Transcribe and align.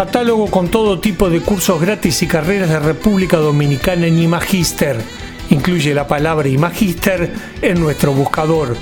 Catálogo 0.00 0.46
con 0.46 0.68
todo 0.68 0.98
tipo 0.98 1.28
de 1.28 1.42
cursos 1.42 1.78
gratis 1.78 2.22
y 2.22 2.26
carreras 2.26 2.70
de 2.70 2.78
República 2.78 3.36
Dominicana 3.36 4.06
en 4.06 4.18
Imagister. 4.18 4.96
Incluye 5.50 5.92
la 5.92 6.08
palabra 6.08 6.48
Imagister 6.48 7.30
en 7.60 7.78
nuestro 7.78 8.14
buscador. 8.14 8.78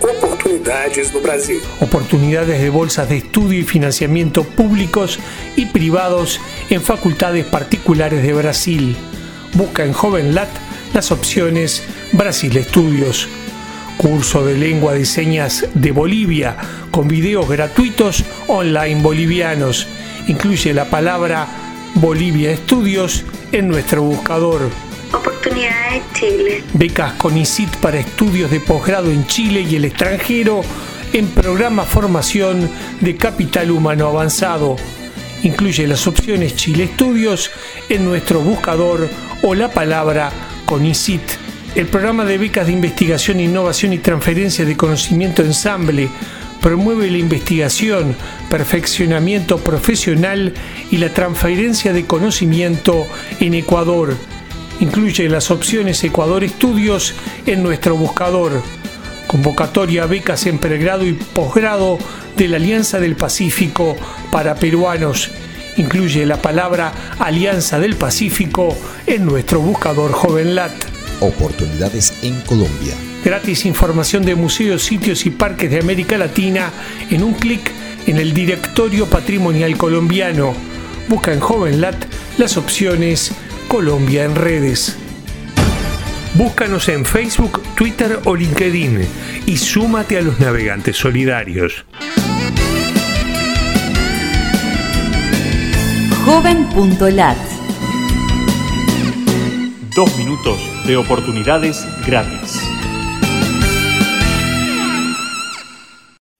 Oportunidades 0.00 1.12
no 1.12 1.20
Brasil. 1.20 1.60
Oportunidades 1.80 2.58
de 2.58 2.70
bolsas 2.70 3.10
de 3.10 3.18
estudio 3.18 3.60
y 3.60 3.64
financiamiento 3.64 4.44
públicos 4.44 5.18
y 5.56 5.66
privados 5.66 6.40
en 6.70 6.80
facultades 6.80 7.44
particulares 7.44 8.22
de 8.22 8.32
Brasil. 8.32 8.96
Busca 9.52 9.84
en 9.84 9.92
JovenLat 9.92 10.48
las 10.94 11.12
opciones 11.12 11.82
Brasil 12.12 12.56
Estudios. 12.56 13.28
Curso 13.98 14.42
de 14.42 14.56
lengua 14.56 14.94
de 14.94 15.04
señas 15.04 15.66
de 15.74 15.92
Bolivia 15.92 16.56
con 16.90 17.08
videos 17.08 17.46
gratuitos 17.46 18.24
online 18.48 19.02
bolivianos 19.02 19.86
incluye 20.28 20.72
la 20.72 20.84
palabra 20.86 21.46
Bolivia 21.94 22.50
Estudios 22.50 23.24
en 23.52 23.68
nuestro 23.68 24.02
buscador. 24.02 24.70
Oportunidades 25.12 26.02
Chile. 26.14 26.64
Becas 26.72 27.12
CONICIT 27.14 27.76
para 27.76 27.98
estudios 27.98 28.50
de 28.50 28.60
posgrado 28.60 29.10
en 29.10 29.26
Chile 29.26 29.60
y 29.68 29.76
el 29.76 29.84
extranjero 29.84 30.62
en 31.12 31.26
programa 31.28 31.84
Formación 31.84 32.70
de 33.00 33.16
Capital 33.16 33.70
Humano 33.70 34.06
Avanzado. 34.06 34.76
Incluye 35.42 35.86
las 35.86 36.06
opciones 36.06 36.56
Chile 36.56 36.84
Estudios 36.84 37.50
en 37.88 38.04
nuestro 38.04 38.40
buscador 38.40 39.08
o 39.42 39.54
la 39.54 39.70
palabra 39.70 40.30
CONICIT. 40.64 41.22
El 41.74 41.86
programa 41.86 42.24
de 42.24 42.38
becas 42.38 42.66
de 42.66 42.72
investigación, 42.72 43.40
innovación 43.40 43.92
y 43.92 43.98
transferencia 43.98 44.64
de 44.64 44.76
conocimiento 44.76 45.42
ensamble 45.42 46.08
promueve 46.62 47.10
la 47.10 47.18
investigación, 47.18 48.16
perfeccionamiento 48.48 49.58
profesional 49.58 50.54
y 50.90 50.96
la 50.96 51.12
transferencia 51.12 51.92
de 51.92 52.06
conocimiento 52.06 53.06
en 53.40 53.54
Ecuador. 53.54 54.16
Incluye 54.80 55.28
las 55.28 55.50
opciones 55.50 56.02
Ecuador 56.04 56.44
Estudios 56.44 57.14
en 57.46 57.62
nuestro 57.62 57.96
buscador. 57.96 58.62
Convocatoria 59.26 60.04
a 60.04 60.06
becas 60.06 60.46
en 60.46 60.58
pregrado 60.58 61.04
y 61.04 61.12
posgrado 61.12 61.98
de 62.36 62.48
la 62.48 62.56
Alianza 62.56 63.00
del 63.00 63.16
Pacífico 63.16 63.96
para 64.30 64.54
peruanos. 64.54 65.30
Incluye 65.76 66.24
la 66.26 66.40
palabra 66.40 66.92
Alianza 67.18 67.80
del 67.80 67.96
Pacífico 67.96 68.76
en 69.06 69.26
nuestro 69.26 69.60
buscador 69.60 70.12
JovenLat. 70.12 70.72
Oportunidades 71.20 72.12
en 72.22 72.40
Colombia. 72.42 73.11
Gratis 73.24 73.66
información 73.66 74.24
de 74.24 74.34
museos, 74.34 74.82
sitios 74.82 75.26
y 75.26 75.30
parques 75.30 75.70
de 75.70 75.78
América 75.78 76.18
Latina 76.18 76.70
en 77.10 77.22
un 77.22 77.34
clic 77.34 77.70
en 78.06 78.18
el 78.18 78.34
Directorio 78.34 79.06
Patrimonial 79.06 79.76
Colombiano. 79.76 80.54
Busca 81.08 81.32
en 81.32 81.40
JovenLat 81.40 82.04
las 82.38 82.56
opciones 82.56 83.32
Colombia 83.68 84.24
en 84.24 84.34
redes. 84.34 84.96
Búscanos 86.34 86.88
en 86.88 87.04
Facebook, 87.04 87.62
Twitter 87.76 88.18
o 88.24 88.34
LinkedIn 88.34 89.06
y 89.46 89.56
súmate 89.56 90.18
a 90.18 90.22
los 90.22 90.40
navegantes 90.40 90.96
solidarios. 90.96 91.84
Joven.lat 96.24 97.36
Dos 99.94 100.16
minutos 100.16 100.58
de 100.86 100.96
oportunidades 100.96 101.86
gratis. 102.06 102.71